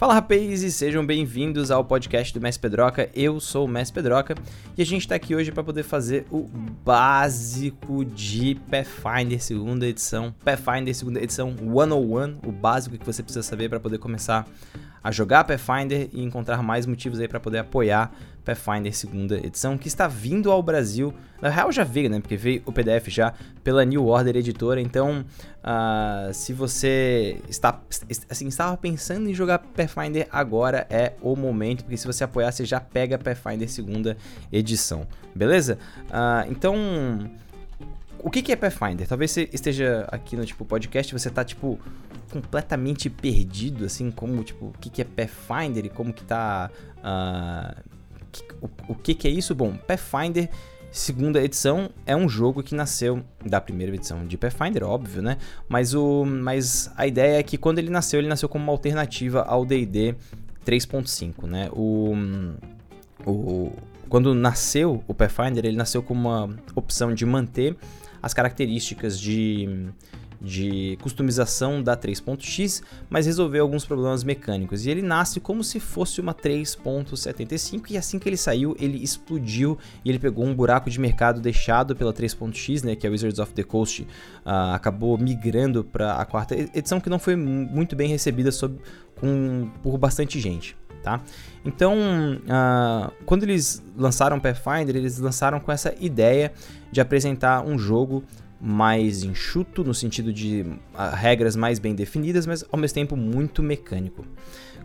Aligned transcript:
Fala 0.00 0.14
rapazes 0.14 0.74
sejam 0.76 1.04
bem-vindos 1.04 1.70
ao 1.70 1.84
podcast 1.84 2.32
do 2.32 2.40
Mestre 2.40 2.62
Pedroca. 2.62 3.10
Eu 3.14 3.38
sou 3.38 3.66
o 3.66 3.68
Mestre 3.68 3.96
Pedroca 3.96 4.34
e 4.74 4.80
a 4.80 4.86
gente 4.86 5.02
está 5.02 5.14
aqui 5.14 5.34
hoje 5.34 5.52
para 5.52 5.62
poder 5.62 5.82
fazer 5.82 6.24
o 6.30 6.48
básico 6.82 8.02
de 8.02 8.54
Pathfinder 8.70 9.42
segunda 9.42 9.86
edição. 9.86 10.34
Pathfinder 10.42 10.94
segunda 10.94 11.22
edição 11.22 11.54
101, 11.54 12.38
o 12.48 12.50
básico 12.50 12.96
que 12.96 13.04
você 13.04 13.22
precisa 13.22 13.42
saber 13.42 13.68
para 13.68 13.78
poder 13.78 13.98
começar 13.98 14.48
a 15.04 15.12
jogar 15.12 15.44
Pathfinder 15.44 16.08
e 16.14 16.22
encontrar 16.22 16.62
mais 16.62 16.86
motivos 16.86 17.20
aí 17.20 17.28
para 17.28 17.38
poder 17.38 17.58
apoiar 17.58 18.10
Pathfinder 18.44 18.94
segunda 18.94 19.36
edição, 19.36 19.76
que 19.76 19.88
está 19.88 20.08
vindo 20.08 20.50
ao 20.50 20.62
Brasil. 20.62 21.14
Na 21.40 21.48
real 21.48 21.70
já 21.72 21.84
veio, 21.84 22.10
né? 22.10 22.20
Porque 22.20 22.36
veio 22.36 22.62
o 22.66 22.72
PDF 22.72 23.08
já 23.08 23.34
pela 23.62 23.84
New 23.84 24.06
Order 24.06 24.36
Editora. 24.36 24.80
Então, 24.80 25.24
uh, 25.58 26.32
se 26.32 26.52
você 26.52 27.40
está, 27.48 27.80
assim, 28.28 28.48
estava 28.48 28.76
pensando 28.76 29.28
em 29.28 29.34
jogar 29.34 29.58
Pathfinder, 29.58 30.26
agora 30.30 30.86
é 30.90 31.14
o 31.20 31.34
momento, 31.36 31.84
porque 31.84 31.96
se 31.96 32.06
você 32.06 32.24
apoiar, 32.24 32.52
você 32.52 32.64
já 32.64 32.80
pega 32.80 33.18
Pathfinder 33.18 33.68
segunda 33.68 34.16
edição, 34.52 35.06
beleza? 35.34 35.78
Uh, 36.08 36.50
então 36.50 36.76
o 38.22 38.30
que, 38.30 38.42
que 38.42 38.52
é 38.52 38.56
Pathfinder? 38.56 39.08
Talvez 39.08 39.30
você 39.30 39.48
esteja 39.52 40.06
aqui 40.10 40.36
no 40.36 40.44
tipo 40.44 40.64
podcast, 40.64 41.12
você 41.12 41.30
tá 41.30 41.44
tipo 41.44 41.78
completamente 42.30 43.10
perdido, 43.10 43.84
assim, 43.84 44.10
como 44.10 44.44
tipo 44.44 44.66
o 44.66 44.72
que, 44.80 44.90
que 44.90 45.02
é 45.02 45.04
Pathfinder 45.04 45.86
e 45.86 45.88
como 45.88 46.12
que 46.12 46.24
tá 46.24 46.70
uh, 46.98 47.82
o, 48.60 48.68
o 48.88 48.94
que, 48.94 49.14
que 49.14 49.28
é 49.28 49.30
isso? 49.30 49.54
Bom, 49.54 49.76
Pathfinder 49.76 50.48
segunda 50.90 51.42
edição 51.42 51.90
é 52.04 52.16
um 52.16 52.28
jogo 52.28 52.62
que 52.62 52.74
nasceu 52.74 53.22
da 53.44 53.60
primeira 53.60 53.94
edição 53.94 54.26
de 54.26 54.36
Pathfinder, 54.36 54.82
óbvio, 54.84 55.22
né? 55.22 55.38
Mas, 55.68 55.94
o, 55.94 56.24
mas 56.24 56.90
a 56.96 57.06
ideia 57.06 57.38
é 57.38 57.42
que 57.42 57.56
quando 57.56 57.78
ele 57.78 57.90
nasceu, 57.90 58.18
ele 58.18 58.28
nasceu 58.28 58.48
como 58.48 58.64
uma 58.64 58.72
alternativa 58.72 59.42
ao 59.42 59.64
D&D 59.64 60.14
3.5, 60.66 61.46
né? 61.46 61.70
O, 61.72 62.14
o, 63.24 63.72
quando 64.08 64.34
nasceu 64.34 65.02
o 65.06 65.14
Pathfinder, 65.14 65.64
ele 65.64 65.76
nasceu 65.76 66.02
como 66.02 66.28
uma 66.28 66.56
opção 66.74 67.14
de 67.14 67.24
manter 67.24 67.76
as 68.22 68.34
características 68.34 69.18
de 69.18 69.88
de 70.40 70.96
customização 71.02 71.82
da 71.82 71.96
3.x, 71.96 72.82
mas 73.10 73.26
resolveu 73.26 73.62
alguns 73.62 73.84
problemas 73.84 74.24
mecânicos. 74.24 74.86
E 74.86 74.90
ele 74.90 75.02
nasce 75.02 75.38
como 75.38 75.62
se 75.62 75.78
fosse 75.78 76.20
uma 76.20 76.34
3.75 76.34 77.90
e 77.90 77.98
assim 77.98 78.18
que 78.18 78.28
ele 78.28 78.36
saiu, 78.36 78.74
ele 78.80 79.02
explodiu 79.02 79.78
e 80.04 80.08
ele 80.08 80.18
pegou 80.18 80.44
um 80.44 80.54
buraco 80.54 80.88
de 80.88 80.98
mercado 80.98 81.40
deixado 81.40 81.94
pela 81.94 82.12
3.x, 82.12 82.82
né, 82.82 82.96
que 82.96 83.06
é 83.06 83.10
Wizards 83.10 83.38
of 83.38 83.52
the 83.52 83.62
Coast, 83.62 84.02
uh, 84.02 84.72
acabou 84.72 85.18
migrando 85.18 85.84
para 85.84 86.14
a 86.14 86.24
quarta 86.24 86.54
edição 86.54 87.00
que 87.00 87.10
não 87.10 87.18
foi 87.18 87.36
muito 87.36 87.94
bem 87.94 88.08
recebida 88.08 88.50
sob, 88.50 88.78
com, 89.16 89.70
por 89.82 89.98
bastante 89.98 90.40
gente. 90.40 90.76
Tá? 91.02 91.18
Então, 91.64 91.96
uh, 91.96 93.10
quando 93.24 93.44
eles 93.44 93.82
lançaram 93.96 94.38
Pathfinder, 94.38 94.94
eles 94.94 95.18
lançaram 95.18 95.58
com 95.58 95.72
essa 95.72 95.94
ideia 95.98 96.52
de 96.92 97.00
apresentar 97.00 97.64
um 97.64 97.78
jogo 97.78 98.22
mais 98.60 99.22
enxuto, 99.22 99.82
no 99.82 99.94
sentido 99.94 100.32
de 100.32 100.62
uh, 100.94 101.14
regras 101.14 101.56
mais 101.56 101.78
bem 101.78 101.94
definidas, 101.94 102.46
mas 102.46 102.64
ao 102.70 102.78
mesmo 102.78 102.94
tempo 102.94 103.16
muito 103.16 103.62
mecânico. 103.62 104.26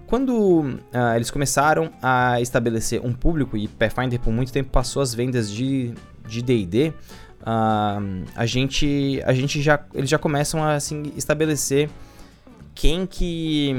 Quando 0.08 0.62
uh, 0.62 1.16
eles 1.16 1.30
começaram 1.30 1.92
a 2.02 2.40
estabelecer 2.40 3.02
um 3.04 3.12
público, 3.12 3.58
e 3.58 3.68
Pathfinder 3.68 4.20
por 4.20 4.32
muito 4.32 4.54
tempo 4.54 4.70
passou 4.70 5.02
as 5.02 5.14
vendas 5.14 5.52
de 5.52 5.94
D&D, 6.28 6.94
uh, 7.42 8.26
a 8.36 8.46
gente, 8.46 9.22
a 9.26 9.34
gente 9.34 9.62
já, 9.62 9.84
eles 9.94 10.10
já 10.10 10.18
começam 10.18 10.64
a 10.64 10.76
assim, 10.76 11.12
estabelecer 11.18 11.90
quem 12.74 13.06
que, 13.06 13.74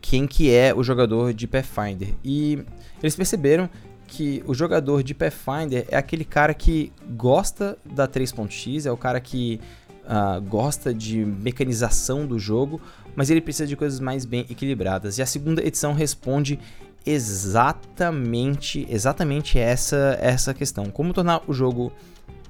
quem 0.00 0.26
que 0.26 0.50
é 0.50 0.72
o 0.74 0.82
jogador 0.82 1.34
de 1.34 1.46
Pathfinder. 1.46 2.14
E 2.24 2.64
eles 3.02 3.16
perceberam 3.16 3.68
que 4.06 4.42
o 4.46 4.54
jogador 4.54 5.02
de 5.02 5.14
Pathfinder 5.14 5.86
é 5.88 5.96
aquele 5.96 6.24
cara 6.24 6.54
que 6.54 6.92
gosta 7.16 7.76
da 7.84 8.06
3.x, 8.06 8.86
é 8.86 8.92
o 8.92 8.96
cara 8.96 9.20
que 9.20 9.60
uh, 10.04 10.40
gosta 10.42 10.92
de 10.94 11.24
mecanização 11.24 12.26
do 12.26 12.38
jogo, 12.38 12.80
mas 13.16 13.30
ele 13.30 13.40
precisa 13.40 13.66
de 13.66 13.76
coisas 13.76 14.00
mais 14.00 14.24
bem 14.24 14.46
equilibradas. 14.50 15.18
E 15.18 15.22
a 15.22 15.26
segunda 15.26 15.66
edição 15.66 15.92
responde 15.92 16.58
exatamente, 17.06 18.86
exatamente 18.88 19.58
essa 19.58 20.18
essa 20.20 20.54
questão. 20.54 20.86
Como 20.86 21.12
tornar 21.12 21.42
o 21.46 21.52
jogo 21.52 21.92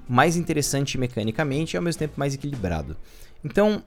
mais 0.08 0.36
interessante 0.36 0.98
mecanicamente 0.98 1.74
e 1.74 1.76
ao 1.76 1.82
mesmo 1.82 1.98
tempo 1.98 2.14
mais 2.16 2.34
equilibrado. 2.34 2.96
Então, 3.42 3.82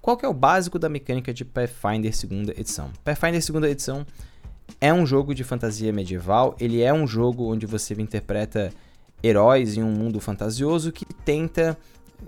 qual 0.00 0.16
que 0.16 0.24
é 0.24 0.28
o 0.28 0.34
básico 0.34 0.78
da 0.78 0.88
mecânica 0.88 1.32
de 1.32 1.44
Pathfinder 1.44 2.14
segunda 2.14 2.52
edição? 2.58 2.90
Pathfinder 3.04 3.42
segunda 3.42 3.68
edição 3.68 4.06
é 4.80 4.92
um 4.92 5.06
jogo 5.06 5.34
de 5.34 5.44
fantasia 5.44 5.92
medieval, 5.92 6.56
ele 6.60 6.82
é 6.82 6.92
um 6.92 7.06
jogo 7.06 7.52
onde 7.52 7.66
você 7.66 7.94
interpreta 7.94 8.72
heróis 9.22 9.76
em 9.76 9.82
um 9.82 9.92
mundo 9.92 10.20
fantasioso 10.20 10.92
que 10.92 11.04
tenta 11.04 11.76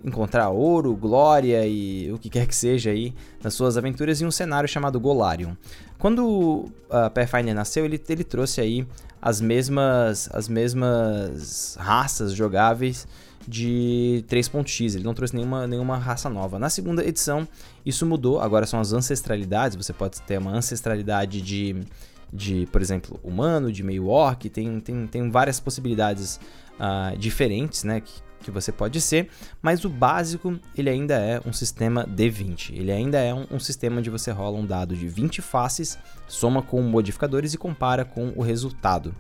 encontrar 0.05 0.49
ouro, 0.49 0.97
glória 0.97 1.67
e 1.67 2.11
o 2.13 2.19
que 2.19 2.31
quer 2.31 2.47
que 2.47 2.57
seja 2.57 2.91
aí 2.91 3.15
nas 3.43 3.55
suas 3.55 3.77
aventuras 3.77 4.21
em 4.21 4.27
um 4.27 4.31
cenário 4.31 4.69
chamado 4.69 4.99
Golarion. 4.99 5.55
Quando 5.99 6.25
uh, 6.27 7.11
Pathfinder 7.15 7.55
nasceu, 7.55 7.85
ele, 7.85 8.03
ele 8.09 8.25
trouxe 8.25 8.61
aí 8.61 8.87
as 9.21 9.41
mesmas, 9.41 10.29
as 10.33 10.49
mesmas 10.49 11.77
raças 11.79 12.33
jogáveis 12.33 13.07
de 13.47 14.25
3.x, 14.29 14.95
ele 14.95 15.05
não 15.05 15.15
trouxe 15.15 15.35
nenhuma, 15.35 15.67
nenhuma 15.67 15.99
raça 15.99 16.29
nova. 16.29 16.59
Na 16.59 16.71
segunda 16.71 17.05
edição, 17.05 17.47
isso 17.85 18.07
mudou, 18.07 18.41
agora 18.41 18.67
são 18.67 18.81
as 18.81 18.93
ancestralidades, 18.93 19.77
você 19.77 19.93
pode 19.93 20.23
ter 20.23 20.39
uma 20.39 20.53
ancestralidade 20.53 21.41
de 21.41 21.85
de, 22.33 22.67
por 22.73 22.81
exemplo, 22.81 23.21
humano, 23.23 23.71
de 23.71 23.83
meio 23.83 24.09
orc, 24.09 24.49
tem, 24.49 24.81
tem, 24.81 25.07
tem 25.07 25.31
várias 25.31 25.61
possibilidades 25.61 26.41
uh, 26.75 27.17
diferentes, 27.19 27.85
né, 27.85 28.01
que, 28.01 28.23
que 28.41 28.51
você 28.51 28.73
pode 28.73 29.01
ser, 29.01 29.29
mas 29.61 29.85
o 29.85 29.89
básico, 29.89 30.59
ele 30.77 30.89
ainda 30.89 31.15
é 31.15 31.41
um 31.47 31.53
sistema 31.53 32.07
D20, 32.07 32.75
ele 32.75 32.91
ainda 32.91 33.19
é 33.19 33.35
um, 33.35 33.47
um 33.51 33.61
sistema 33.61 33.99
onde 33.99 34.09
você 34.09 34.31
rola 34.31 34.59
um 34.59 34.65
dado 34.65 34.97
de 34.97 35.07
20 35.07 35.43
faces, 35.43 35.99
soma 36.27 36.63
com 36.63 36.81
modificadores 36.83 37.53
e 37.53 37.59
compara 37.59 38.05
com 38.05 38.33
o 38.35 38.43
resultado. 38.43 39.15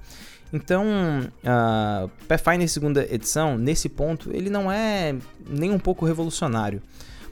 Então, 0.53 0.85
uh, 0.85 2.11
Pathfinder 2.29 2.69
segunda 2.69 3.07
edição, 3.13 3.57
nesse 3.57 3.89
ponto, 3.89 4.31
ele 4.35 4.51
não 4.51 4.71
é 4.71 5.15
nem 5.49 5.71
um 5.71 5.79
pouco 5.79 6.05
revolucionário. 6.05 6.83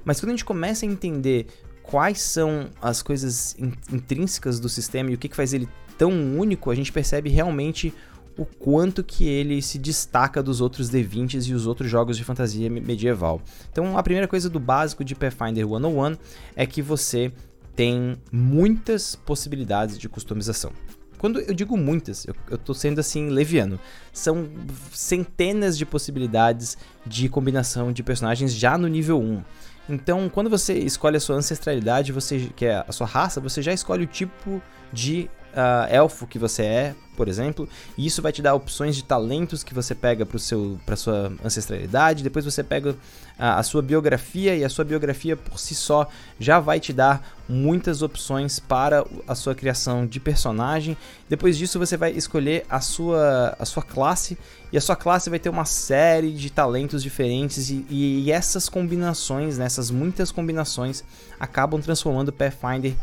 Mas 0.05 0.19
quando 0.19 0.31
a 0.31 0.33
gente 0.33 0.45
começa 0.45 0.87
a 0.87 0.89
entender 0.89 1.47
quais 1.91 2.21
são 2.21 2.71
as 2.81 3.03
coisas 3.03 3.57
intrínsecas 3.93 4.61
do 4.61 4.69
sistema 4.69 5.11
e 5.11 5.15
o 5.15 5.19
que, 5.19 5.29
que 5.29 5.35
faz 5.35 5.53
ele 5.53 5.69
tão 5.99 6.13
único, 6.39 6.71
a 6.71 6.75
gente 6.75 6.93
percebe 6.93 7.29
realmente 7.29 7.93
o 8.39 8.45
quanto 8.45 9.03
que 9.03 9.27
ele 9.27 9.61
se 9.61 9.77
destaca 9.77 10.41
dos 10.43 10.61
outros 10.61 10.89
D20s 10.89 11.49
e 11.49 11.53
os 11.53 11.67
outros 11.67 11.91
jogos 11.91 12.17
de 12.17 12.25
fantasia 12.25 12.71
medieval. 12.71 13.43
Então, 13.71 13.99
a 13.99 14.03
primeira 14.03 14.29
coisa 14.29 14.49
do 14.49 14.61
básico 14.61 15.05
de 15.05 15.17
Pathfinder 15.17 15.67
101 15.67 16.17
é 16.55 16.65
que 16.65 16.81
você 16.81 17.33
tem 17.75 18.17
muitas 18.31 19.17
possibilidades 19.17 19.99
de 19.99 20.09
customização. 20.09 20.73
Quando 21.19 21.39
eu 21.41 21.53
digo 21.53 21.77
muitas, 21.77 22.25
eu, 22.25 22.35
eu 22.49 22.57
tô 22.57 22.73
sendo 22.73 22.99
assim 22.99 23.29
leviano. 23.29 23.79
São 24.11 24.49
centenas 24.91 25.77
de 25.77 25.85
possibilidades 25.85 26.79
de 27.05 27.29
combinação 27.29 27.93
de 27.93 28.03
personagens 28.03 28.55
já 28.55 28.79
no 28.79 28.89
nível 28.89 29.21
1. 29.21 29.43
Então, 29.91 30.29
quando 30.29 30.49
você 30.49 30.75
escolhe 30.75 31.17
a 31.17 31.21
sua 31.21 31.37
ancestralidade, 31.37 32.13
você 32.13 32.49
que 32.55 32.65
é 32.65 32.85
a 32.87 32.93
sua 32.93 33.07
raça, 33.07 33.41
você 33.41 33.61
já 33.61 33.73
escolhe 33.73 34.05
o 34.05 34.07
tipo 34.07 34.63
de 34.93 35.29
uh, 35.55 35.93
elfo 35.93 36.27
que 36.27 36.39
você 36.39 36.63
é, 36.63 36.95
por 37.17 37.29
exemplo, 37.29 37.69
e 37.99 38.07
isso 38.07 38.23
vai 38.23 38.33
te 38.33 38.41
dar 38.41 38.55
opções 38.55 38.97
de 38.97 39.05
talentos 39.05 39.63
que 39.63 39.75
você 39.75 39.95
pega 39.95 40.25
para 40.25 40.97
sua 40.97 41.33
ancestralidade. 41.45 42.23
Depois 42.23 42.47
você 42.47 42.65
pega 42.65 42.97
a, 43.39 43.59
a 43.59 43.63
sua 43.63 43.83
biografia 43.83 44.57
e 44.57 44.65
a 44.65 44.71
sua 44.71 44.87
biografia 44.87 45.37
por 45.37 45.59
si 45.59 45.75
só 45.75 46.09
já 46.39 46.59
vai 46.61 46.81
te 46.81 46.95
dar 46.95 47.37
muitas 47.47 48.01
opções 48.01 48.59
para 48.59 49.05
a 49.29 49.35
sua 49.35 49.55
criação 49.55 50.07
de 50.07 50.19
personagem. 50.19 50.97
Depois 51.29 51.59
disso 51.59 51.79
você 51.79 51.95
vai 51.95 52.13
escolher 52.13 52.65
a 52.71 52.81
sua, 52.81 53.55
a 53.59 53.67
sua 53.67 53.83
classe 53.83 54.39
e 54.73 54.79
a 54.79 54.81
sua 54.81 54.97
classe 54.97 55.29
vai 55.29 55.39
ter 55.39 55.51
uma 55.51 55.67
série 55.67 56.33
de 56.33 56.49
talentos 56.49 57.03
diferentes 57.03 57.69
e, 57.69 57.85
e 57.91 58.33
essas 58.33 58.67
combinações, 58.67 59.59
né, 59.59 59.67
essas 59.67 59.91
muitas 59.91 60.33
combinações 60.33 61.05
acabam 61.39 61.83
transformando 61.83 62.33
Pathfinder 62.33 62.95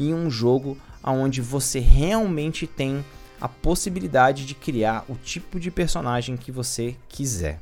em 0.00 0.14
um 0.14 0.30
jogo 0.30 0.76
onde 1.02 1.40
você 1.40 1.78
realmente 1.78 2.66
tem 2.66 3.04
a 3.40 3.48
possibilidade 3.48 4.44
de 4.44 4.54
criar 4.54 5.04
o 5.08 5.14
tipo 5.14 5.58
de 5.58 5.70
personagem 5.70 6.36
que 6.36 6.52
você 6.52 6.94
quiser. 7.08 7.58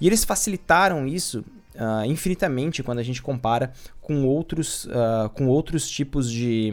E 0.00 0.06
eles 0.06 0.24
facilitaram 0.24 1.06
isso 1.06 1.44
uh, 1.74 2.04
infinitamente 2.06 2.82
quando 2.82 3.00
a 3.00 3.02
gente 3.02 3.20
compara 3.20 3.72
com 4.00 4.24
outros, 4.24 4.86
uh, 4.86 5.28
com 5.34 5.46
outros 5.46 5.88
tipos 5.88 6.30
de, 6.30 6.72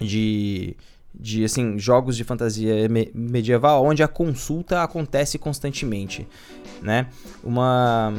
de, 0.00 0.76
de 1.14 1.44
assim 1.44 1.78
jogos 1.78 2.16
de 2.16 2.24
fantasia 2.24 2.88
me 2.88 3.10
medieval 3.14 3.84
onde 3.84 4.02
a 4.02 4.08
consulta 4.08 4.82
acontece 4.82 5.38
constantemente 5.38 6.26
né? 6.82 7.06
Uma, 7.44 8.12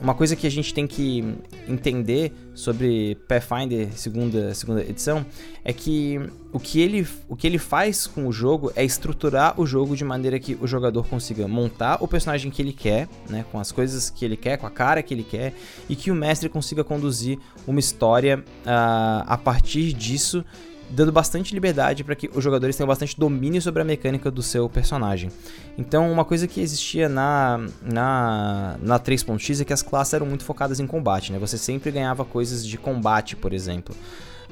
uma 0.00 0.14
coisa 0.14 0.36
que 0.36 0.46
a 0.46 0.50
gente 0.50 0.74
tem 0.74 0.86
que 0.86 1.24
entender 1.66 2.32
sobre 2.54 3.16
Pathfinder 3.26 3.88
segunda 3.94 4.54
segunda 4.54 4.82
edição 4.82 5.24
é 5.64 5.72
que 5.72 6.20
o 6.52 6.60
que 6.60 6.80
ele 6.80 7.06
o 7.28 7.34
que 7.34 7.46
ele 7.46 7.58
faz 7.58 8.06
com 8.06 8.26
o 8.26 8.32
jogo 8.32 8.70
é 8.76 8.84
estruturar 8.84 9.58
o 9.58 9.66
jogo 9.66 9.96
de 9.96 10.04
maneira 10.04 10.38
que 10.38 10.58
o 10.60 10.66
jogador 10.66 11.06
consiga 11.06 11.48
montar 11.48 11.96
o 12.00 12.06
personagem 12.06 12.50
que 12.50 12.60
ele 12.60 12.72
quer 12.72 13.08
né? 13.28 13.44
Com 13.50 13.58
as 13.58 13.72
coisas 13.72 14.10
que 14.10 14.24
ele 14.24 14.36
quer 14.36 14.58
com 14.58 14.66
a 14.66 14.70
cara 14.70 15.02
que 15.02 15.14
ele 15.14 15.24
quer 15.24 15.54
e 15.88 15.96
que 15.96 16.10
o 16.10 16.14
mestre 16.14 16.48
consiga 16.50 16.84
conduzir 16.84 17.38
uma 17.66 17.80
história 17.80 18.44
uh, 18.66 19.24
a 19.26 19.38
partir 19.42 19.94
disso 19.94 20.44
dando 20.92 21.10
bastante 21.10 21.54
liberdade 21.54 22.04
para 22.04 22.14
que 22.14 22.30
os 22.34 22.44
jogadores 22.44 22.76
tenham 22.76 22.86
bastante 22.86 23.18
domínio 23.18 23.60
sobre 23.60 23.82
a 23.82 23.84
mecânica 23.84 24.30
do 24.30 24.42
seu 24.42 24.68
personagem. 24.68 25.30
Então, 25.76 26.12
uma 26.12 26.24
coisa 26.24 26.46
que 26.46 26.60
existia 26.60 27.08
na, 27.08 27.66
na, 27.82 28.76
na 28.80 29.00
3.x 29.00 29.60
é 29.60 29.64
que 29.64 29.72
as 29.72 29.82
classes 29.82 30.14
eram 30.14 30.26
muito 30.26 30.44
focadas 30.44 30.78
em 30.80 30.86
combate, 30.86 31.32
né? 31.32 31.38
Você 31.38 31.56
sempre 31.56 31.90
ganhava 31.90 32.24
coisas 32.24 32.66
de 32.66 32.76
combate, 32.76 33.34
por 33.34 33.52
exemplo 33.52 33.94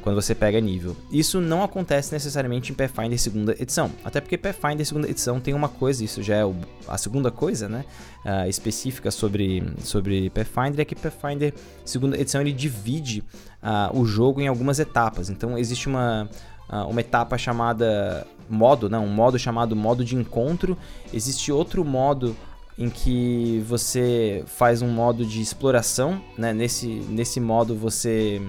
quando 0.02 0.20
você 0.20 0.34
pega 0.34 0.60
nível. 0.60 0.96
Isso 1.10 1.40
não 1.40 1.62
acontece 1.62 2.12
necessariamente 2.12 2.72
em 2.72 2.74
Pathfinder 2.74 3.18
segunda 3.18 3.54
edição, 3.60 3.90
até 4.04 4.20
porque 4.20 4.36
Pathfinder 4.36 4.84
segunda 4.84 5.08
edição 5.08 5.40
tem 5.40 5.54
uma 5.54 5.68
coisa, 5.68 6.04
isso 6.04 6.22
já 6.22 6.36
é 6.36 6.44
o, 6.44 6.54
a 6.88 6.98
segunda 6.98 7.30
coisa, 7.30 7.68
né, 7.68 7.84
uh, 8.24 8.48
específica 8.48 9.10
sobre, 9.10 9.62
sobre 9.82 10.30
Pathfinder, 10.30 10.80
é 10.80 10.84
que 10.84 10.94
Pathfinder 10.94 11.54
segunda 11.84 12.18
edição 12.18 12.40
ele 12.40 12.52
divide 12.52 13.22
uh, 13.62 13.98
o 13.98 14.04
jogo 14.04 14.40
em 14.40 14.48
algumas 14.48 14.78
etapas. 14.78 15.30
Então 15.30 15.58
existe 15.58 15.88
uma, 15.88 16.28
uh, 16.68 16.88
uma 16.88 17.00
etapa 17.00 17.36
chamada 17.36 18.26
modo, 18.48 18.88
né, 18.88 18.98
um 18.98 19.08
modo 19.08 19.38
chamado 19.38 19.76
modo 19.76 20.04
de 20.04 20.16
encontro, 20.16 20.76
existe 21.12 21.52
outro 21.52 21.84
modo 21.84 22.36
em 22.78 22.88
que 22.88 23.62
você 23.66 24.42
faz 24.46 24.80
um 24.80 24.88
modo 24.88 25.26
de 25.26 25.42
exploração, 25.42 26.18
né? 26.38 26.54
Nesse, 26.54 26.86
nesse 26.86 27.38
modo 27.38 27.76
você 27.76 28.40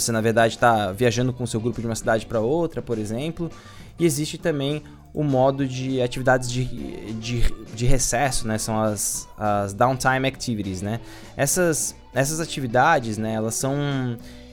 você, 0.00 0.12
na 0.12 0.20
verdade, 0.20 0.54
está 0.54 0.92
viajando 0.92 1.32
com 1.32 1.44
o 1.44 1.46
seu 1.46 1.60
grupo 1.60 1.80
de 1.80 1.86
uma 1.86 1.94
cidade 1.94 2.26
para 2.26 2.40
outra, 2.40 2.82
por 2.82 2.98
exemplo. 2.98 3.50
E 3.98 4.04
existe 4.04 4.36
também 4.36 4.82
o 5.14 5.24
modo 5.24 5.66
de 5.66 6.02
atividades 6.02 6.50
de, 6.50 6.66
de, 7.14 7.42
de 7.74 7.86
recesso, 7.86 8.46
né? 8.46 8.58
São 8.58 8.78
as, 8.78 9.26
as 9.38 9.72
downtime 9.72 10.28
activities, 10.28 10.82
né? 10.82 11.00
Essas, 11.36 11.96
essas 12.14 12.40
atividades, 12.40 13.16
né? 13.16 13.32
Elas 13.32 13.54
são 13.54 13.74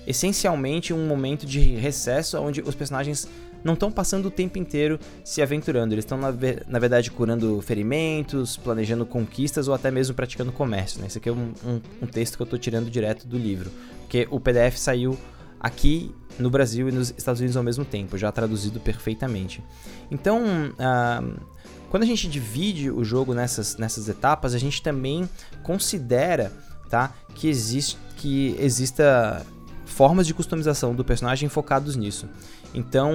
essencialmente 0.07 0.94
um 0.94 1.06
momento 1.06 1.45
de 1.45 1.60
recesso 1.75 2.38
onde 2.40 2.62
os 2.62 2.75
personagens 2.75 3.28
não 3.63 3.74
estão 3.74 3.92
passando 3.92 4.28
o 4.28 4.31
tempo 4.31 4.57
inteiro 4.57 5.00
se 5.24 5.42
aventurando. 5.42 5.94
Eles 5.94 6.04
estão, 6.04 6.18
na, 6.18 6.34
na, 6.68 6.80
verdade, 6.80 7.10
curando 7.10 7.62
ferimentos, 7.62 8.57
planejando 8.57 9.06
conquistas 9.06 9.68
ou 9.68 9.74
até 9.74 9.90
mesmo 9.90 10.13
praticando 10.13 10.51
comércio. 10.51 11.00
Né? 11.00 11.07
Esse 11.07 11.18
aqui 11.18 11.30
é 11.30 11.31
um, 11.31 11.54
um, 11.66 11.81
um 12.01 12.07
texto 12.07 12.36
que 12.36 12.42
eu 12.42 12.45
estou 12.45 12.60
tirando 12.60 12.90
direto 12.90 13.25
do 13.25 13.38
livro. 13.38 13.72
Porque 14.13 14.27
o 14.30 14.39
PDF 14.39 14.77
saiu 14.77 15.18
aqui 15.60 16.13
no 16.38 16.48
Brasil 16.48 16.88
e 16.88 16.92
nos 16.92 17.12
Estados 17.18 17.39
Unidos 17.39 17.57
ao 17.57 17.63
mesmo 17.63 17.83
tempo, 17.83 18.15
já 18.15 18.31
traduzido 18.31 18.80
perfeitamente. 18.80 19.63
Então, 20.12 20.44
uh, 20.44 21.42
quando 21.89 22.04
a 22.04 22.06
gente 22.06 22.27
divide 22.27 22.92
o 22.92 23.04
jogo 23.04 23.33
nessas, 23.33 23.75
nessas 23.77 24.07
etapas, 24.07 24.54
a 24.54 24.60
gente 24.60 24.83
também 24.83 25.27
considera 25.63 26.54
tá, 26.92 27.12
que, 27.33 27.48
existe, 27.48 27.98
que 28.18 28.56
exista 28.60 29.44
formas 29.83 30.27
de 30.27 30.33
customização 30.36 30.94
do 30.94 31.04
personagem 31.04 31.50
focados 31.50 31.95
nisso. 31.95 32.30
Então, 32.71 33.12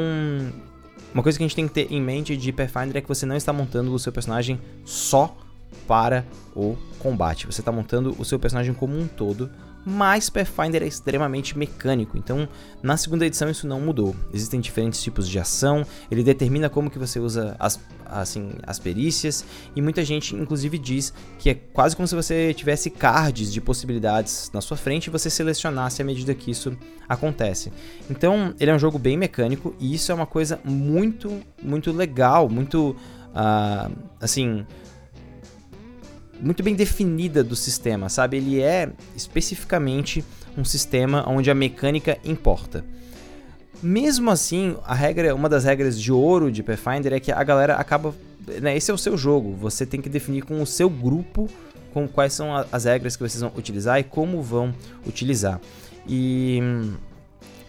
uma 1.14 1.22
coisa 1.22 1.38
que 1.38 1.44
a 1.44 1.46
gente 1.46 1.54
tem 1.54 1.68
que 1.68 1.74
ter 1.74 1.92
em 1.92 2.02
mente 2.02 2.36
de 2.36 2.50
Pathfinder 2.50 2.96
é 2.96 3.00
que 3.00 3.08
você 3.08 3.24
não 3.24 3.36
está 3.36 3.52
montando 3.52 3.94
o 3.94 3.98
seu 4.00 4.10
personagem 4.10 4.60
só 4.84 5.36
para 5.86 6.26
o 6.56 6.76
combate. 6.98 7.46
Você 7.46 7.60
está 7.60 7.70
montando 7.70 8.16
o 8.18 8.24
seu 8.24 8.36
personagem 8.40 8.74
como 8.74 8.98
um 8.98 9.06
todo 9.06 9.48
mas 9.84 10.28
Pathfinder 10.28 10.82
é 10.82 10.86
extremamente 10.86 11.56
mecânico, 11.56 12.18
então 12.18 12.48
na 12.82 12.96
segunda 12.96 13.24
edição 13.24 13.48
isso 13.48 13.66
não 13.66 13.80
mudou. 13.80 14.14
Existem 14.32 14.60
diferentes 14.60 15.02
tipos 15.02 15.28
de 15.28 15.38
ação, 15.38 15.84
ele 16.10 16.22
determina 16.22 16.68
como 16.68 16.90
que 16.90 16.98
você 16.98 17.18
usa 17.18 17.56
as, 17.58 17.80
assim, 18.04 18.52
as 18.66 18.78
perícias, 18.78 19.44
e 19.74 19.80
muita 19.80 20.04
gente 20.04 20.34
inclusive 20.34 20.78
diz 20.78 21.12
que 21.38 21.50
é 21.50 21.54
quase 21.54 21.96
como 21.96 22.06
se 22.06 22.14
você 22.14 22.52
tivesse 22.54 22.90
cards 22.90 23.52
de 23.52 23.60
possibilidades 23.60 24.50
na 24.52 24.60
sua 24.60 24.76
frente 24.76 25.06
e 25.06 25.10
você 25.10 25.30
selecionasse 25.30 26.02
à 26.02 26.04
medida 26.04 26.34
que 26.34 26.50
isso 26.50 26.76
acontece. 27.08 27.72
Então 28.10 28.54
ele 28.60 28.70
é 28.70 28.74
um 28.74 28.78
jogo 28.78 28.98
bem 28.98 29.16
mecânico 29.16 29.74
e 29.78 29.94
isso 29.94 30.12
é 30.12 30.14
uma 30.14 30.26
coisa 30.26 30.60
muito, 30.64 31.40
muito 31.62 31.92
legal, 31.92 32.48
muito 32.48 32.96
uh, 33.30 33.92
assim 34.20 34.66
muito 36.40 36.62
bem 36.62 36.74
definida 36.74 37.42
do 37.42 37.56
sistema, 37.56 38.08
sabe? 38.08 38.36
Ele 38.36 38.60
é 38.60 38.90
especificamente 39.16 40.24
um 40.56 40.64
sistema 40.64 41.24
onde 41.28 41.50
a 41.50 41.54
mecânica 41.54 42.18
importa. 42.24 42.84
Mesmo 43.82 44.30
assim, 44.30 44.76
a 44.84 44.94
regra, 44.94 45.34
uma 45.34 45.48
das 45.48 45.64
regras 45.64 46.00
de 46.00 46.12
ouro 46.12 46.50
de 46.50 46.62
Pathfinder 46.62 47.12
é 47.12 47.20
que 47.20 47.30
a 47.30 47.42
galera 47.44 47.74
acaba, 47.74 48.14
né, 48.60 48.76
esse 48.76 48.90
é 48.90 48.94
o 48.94 48.98
seu 48.98 49.16
jogo, 49.16 49.52
você 49.52 49.86
tem 49.86 50.00
que 50.00 50.08
definir 50.08 50.42
com 50.42 50.60
o 50.60 50.66
seu 50.66 50.90
grupo 50.90 51.48
com 51.92 52.08
quais 52.08 52.32
são 52.32 52.50
as 52.70 52.84
regras 52.84 53.16
que 53.16 53.22
vocês 53.22 53.40
vão 53.40 53.52
utilizar 53.56 53.98
e 53.98 54.04
como 54.04 54.42
vão 54.42 54.74
utilizar. 55.06 55.60
E 56.06 56.58
hum, 56.62 56.94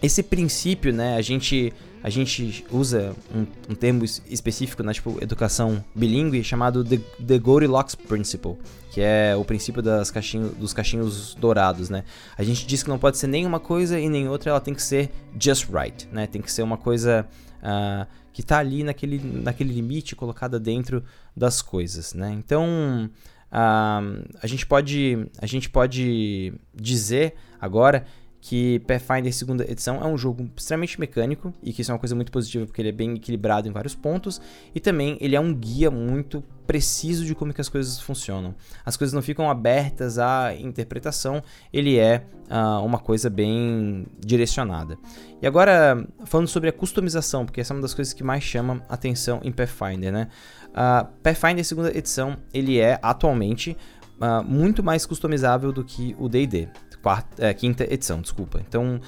esse 0.02 0.22
princípio, 0.22 0.92
né, 0.92 1.16
a 1.16 1.22
gente 1.22 1.72
a 2.02 2.08
gente 2.08 2.64
usa 2.70 3.14
um, 3.34 3.46
um 3.70 3.74
termo 3.74 4.04
específico 4.04 4.82
na 4.82 4.92
tipo, 4.92 5.18
educação 5.20 5.84
bilíngue 5.94 6.42
chamado 6.42 6.82
the, 6.82 6.98
the 7.24 7.38
Goldilocks 7.38 7.94
Principle, 7.94 8.56
que 8.90 9.00
é 9.00 9.36
o 9.36 9.44
princípio 9.44 9.82
das 9.82 10.10
caixinhos, 10.10 10.52
dos 10.54 10.72
cachinhos 10.72 11.34
dourados, 11.34 11.90
né? 11.90 12.04
A 12.36 12.42
gente 12.42 12.66
diz 12.66 12.82
que 12.82 12.88
não 12.88 12.98
pode 12.98 13.18
ser 13.18 13.26
nem 13.26 13.44
uma 13.44 13.60
coisa 13.60 14.00
e 14.00 14.08
nem 14.08 14.28
outra, 14.28 14.50
ela 14.50 14.60
tem 14.60 14.74
que 14.74 14.82
ser 14.82 15.10
just 15.38 15.68
right, 15.70 16.08
né? 16.10 16.26
Tem 16.26 16.40
que 16.40 16.50
ser 16.50 16.62
uma 16.62 16.78
coisa 16.78 17.26
uh, 17.62 18.06
que 18.32 18.40
está 18.40 18.58
ali 18.58 18.82
naquele, 18.82 19.18
naquele 19.18 19.72
limite 19.72 20.16
colocada 20.16 20.58
dentro 20.58 21.04
das 21.36 21.60
coisas, 21.60 22.14
né? 22.14 22.32
Então, 22.32 23.10
uh, 23.52 24.28
a, 24.42 24.46
gente 24.46 24.66
pode, 24.66 25.26
a 25.38 25.46
gente 25.46 25.68
pode 25.68 26.54
dizer 26.74 27.34
agora 27.60 28.06
que 28.40 28.80
Pathfinder 28.80 29.32
segunda 29.34 29.70
edição 29.70 30.02
é 30.02 30.06
um 30.06 30.16
jogo 30.16 30.48
extremamente 30.56 30.98
mecânico 30.98 31.52
e 31.62 31.72
que 31.72 31.82
isso 31.82 31.90
é 31.90 31.94
uma 31.94 31.98
coisa 31.98 32.14
muito 32.14 32.32
positiva 32.32 32.64
porque 32.64 32.80
ele 32.80 32.88
é 32.88 32.92
bem 32.92 33.14
equilibrado 33.14 33.68
em 33.68 33.72
vários 33.72 33.94
pontos 33.94 34.40
e 34.74 34.80
também 34.80 35.18
ele 35.20 35.36
é 35.36 35.40
um 35.40 35.54
guia 35.54 35.90
muito 35.90 36.42
preciso 36.66 37.24
de 37.24 37.34
como 37.34 37.52
que 37.52 37.60
as 37.60 37.68
coisas 37.68 38.00
funcionam. 38.00 38.54
As 38.86 38.96
coisas 38.96 39.12
não 39.12 39.20
ficam 39.20 39.50
abertas 39.50 40.18
à 40.18 40.54
interpretação, 40.54 41.42
ele 41.72 41.98
é 41.98 42.24
uh, 42.48 42.84
uma 42.84 42.98
coisa 42.98 43.28
bem 43.28 44.06
direcionada. 44.18 44.96
E 45.42 45.46
agora 45.46 46.06
falando 46.24 46.46
sobre 46.46 46.68
a 46.68 46.72
customização, 46.72 47.44
porque 47.44 47.60
essa 47.60 47.74
é 47.74 47.76
uma 47.76 47.82
das 47.82 47.92
coisas 47.92 48.14
que 48.14 48.22
mais 48.22 48.44
chama 48.44 48.82
atenção 48.88 49.40
em 49.42 49.50
Pathfinder, 49.50 50.12
né? 50.12 50.28
Uh, 50.68 51.06
Pathfinder 51.22 51.64
segunda 51.64 51.90
edição 51.90 52.36
ele 52.54 52.78
é 52.78 52.98
atualmente 53.02 53.76
uh, 54.20 54.44
muito 54.44 54.82
mais 54.82 55.04
customizável 55.04 55.72
do 55.72 55.84
que 55.84 56.14
o 56.18 56.28
D&D 56.28 56.68
quarta, 57.02 57.44
é, 57.44 57.52
quinta 57.52 57.84
edição, 57.84 58.20
desculpa. 58.20 58.60
Então 58.66 59.00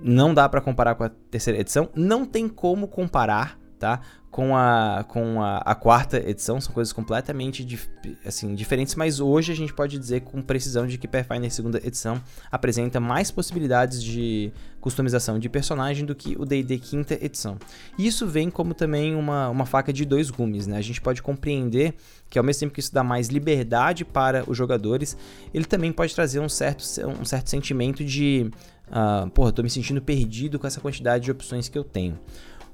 não 0.00 0.32
dá 0.32 0.48
para 0.48 0.60
comparar 0.60 0.94
com 0.94 1.04
a 1.04 1.10
terceira 1.30 1.60
edição, 1.60 1.90
não 1.94 2.24
tem 2.24 2.48
como 2.48 2.88
comparar, 2.88 3.58
tá? 3.80 4.00
Com 4.30 4.56
a, 4.56 5.04
com 5.08 5.42
a, 5.42 5.58
a 5.58 5.74
quarta 5.74 6.16
edição, 6.18 6.60
são 6.60 6.72
coisas 6.72 6.92
completamente 6.92 7.64
dif, 7.64 7.88
assim, 8.24 8.54
diferentes, 8.54 8.94
mas 8.94 9.18
hoje 9.18 9.50
a 9.50 9.56
gente 9.56 9.74
pode 9.74 9.98
dizer 9.98 10.20
com 10.20 10.40
precisão 10.40 10.86
de 10.86 10.98
que 10.98 11.08
Pathfinder 11.08 11.50
segunda 11.50 11.78
edição 11.84 12.22
apresenta 12.52 13.00
mais 13.00 13.32
possibilidades 13.32 14.00
de 14.00 14.52
customização 14.80 15.38
de 15.38 15.48
personagem 15.48 16.06
do 16.06 16.14
que 16.14 16.36
o 16.38 16.44
D&D 16.44 16.78
quinta 16.78 17.14
edição. 17.14 17.58
E 17.98 18.06
isso 18.06 18.24
vem 18.26 18.50
como 18.50 18.72
também 18.72 19.16
uma, 19.16 19.48
uma 19.48 19.66
faca 19.66 19.92
de 19.92 20.04
dois 20.04 20.30
gumes, 20.30 20.66
né? 20.66 20.76
A 20.76 20.82
gente 20.82 21.00
pode 21.00 21.22
compreender 21.22 21.94
que 22.28 22.38
ao 22.38 22.44
mesmo 22.44 22.60
tempo 22.60 22.74
que 22.74 22.80
isso 22.80 22.94
dá 22.94 23.02
mais 23.02 23.28
liberdade 23.28 24.04
para 24.04 24.48
os 24.48 24.56
jogadores, 24.56 25.16
ele 25.52 25.64
também 25.64 25.90
pode 25.90 26.14
trazer 26.14 26.38
um 26.38 26.48
certo, 26.48 26.84
um 27.20 27.24
certo 27.24 27.50
sentimento 27.50 28.04
de 28.04 28.48
uh, 28.90 29.28
porra, 29.30 29.52
tô 29.52 29.62
me 29.62 29.70
sentindo 29.70 30.00
perdido 30.00 30.58
com 30.58 30.66
essa 30.66 30.80
quantidade 30.80 31.24
de 31.24 31.30
opções 31.30 31.68
que 31.68 31.76
eu 31.76 31.84
tenho. 31.84 32.18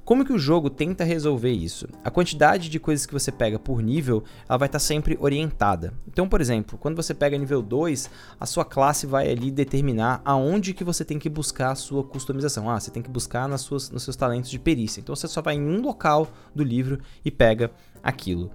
Como 0.06 0.24
que 0.24 0.32
o 0.32 0.38
jogo 0.38 0.70
tenta 0.70 1.02
resolver 1.02 1.50
isso? 1.50 1.88
A 2.04 2.12
quantidade 2.12 2.68
de 2.68 2.78
coisas 2.78 3.04
que 3.04 3.12
você 3.12 3.32
pega 3.32 3.58
por 3.58 3.82
nível, 3.82 4.22
ela 4.48 4.56
vai 4.56 4.68
estar 4.68 4.78
tá 4.78 4.84
sempre 4.84 5.18
orientada. 5.20 5.92
Então, 6.06 6.28
por 6.28 6.40
exemplo, 6.40 6.78
quando 6.78 6.94
você 6.94 7.12
pega 7.12 7.36
nível 7.36 7.60
2, 7.60 8.08
a 8.38 8.46
sua 8.46 8.64
classe 8.64 9.04
vai 9.04 9.28
ali 9.28 9.50
determinar 9.50 10.22
aonde 10.24 10.72
que 10.74 10.84
você 10.84 11.04
tem 11.04 11.18
que 11.18 11.28
buscar 11.28 11.72
a 11.72 11.74
sua 11.74 12.04
customização. 12.04 12.70
Ah, 12.70 12.78
você 12.78 12.92
tem 12.92 13.02
que 13.02 13.10
buscar 13.10 13.48
nas 13.48 13.62
suas, 13.62 13.90
nos 13.90 14.04
seus 14.04 14.14
talentos 14.14 14.48
de 14.48 14.60
perícia. 14.60 15.00
Então 15.00 15.16
você 15.16 15.26
só 15.26 15.42
vai 15.42 15.56
em 15.56 15.66
um 15.66 15.80
local 15.82 16.28
do 16.54 16.62
livro 16.62 17.00
e 17.24 17.30
pega 17.32 17.72
aquilo. 18.00 18.52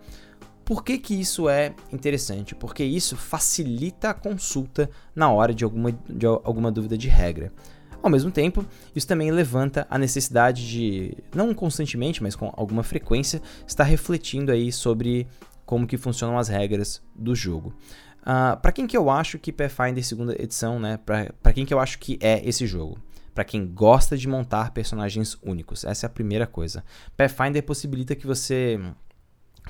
Por 0.64 0.86
que, 0.86 0.98
que 0.98 1.20
isso 1.20 1.50
é 1.50 1.76
interessante? 1.92 2.56
Porque 2.56 2.82
isso 2.82 3.18
facilita 3.18 4.12
a 4.12 4.14
consulta 4.14 4.90
na 5.14 5.30
hora 5.30 5.54
de 5.54 5.66
alguma, 5.66 5.92
de 5.92 6.26
alguma 6.26 6.72
dúvida 6.72 6.98
de 6.98 7.10
regra. 7.10 7.52
Ao 8.02 8.10
mesmo 8.10 8.32
tempo, 8.32 8.66
isso 8.96 9.08
também 9.08 9.30
levanta 9.32 9.86
a 9.90 9.98
necessidade 9.98 10.68
de, 10.68 11.18
não 11.36 11.54
constantemente, 11.54 12.24
mas 12.24 12.36
com 12.36 12.52
alguma 12.56 12.84
frequência, 12.84 13.42
estar 13.68 13.84
refletindo 13.84 14.52
aí 14.52 14.72
sobre 14.72 15.28
como 15.66 15.86
que 15.86 15.98
funcionam 15.98 16.38
as 16.38 16.48
regras 16.48 17.02
do 17.16 17.36
jogo. 17.36 17.70
Uh, 17.70 17.74
ah, 18.26 18.60
para 18.62 18.72
quem 18.72 18.88
que 18.88 18.98
eu 18.98 19.10
acho 19.10 19.40
que 19.40 19.52
Pathfinder 19.52 20.04
segunda 20.04 20.36
edição, 20.42 20.80
né? 20.80 20.98
Para 20.98 21.54
quem 21.54 21.66
que 21.66 21.74
eu 21.74 21.80
acho 21.80 21.98
que 22.00 22.20
é 22.22 22.42
esse 22.48 22.68
jogo? 22.68 22.98
Para 23.34 23.44
quem 23.44 23.66
gosta 23.66 24.18
de 24.18 24.28
montar 24.28 24.72
personagens 24.72 25.38
únicos. 25.42 25.86
Essa 25.86 26.06
é 26.06 26.08
a 26.08 26.10
primeira 26.10 26.46
coisa. 26.46 26.84
Pathfinder 27.16 27.64
possibilita 27.64 28.16
que 28.16 28.28
você 28.28 28.80